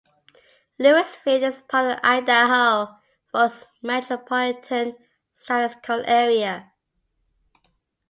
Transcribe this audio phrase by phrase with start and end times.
[0.79, 2.97] Lewisville is part of the Idaho
[3.31, 4.95] Falls Metropolitan
[5.35, 6.71] Statistical Area.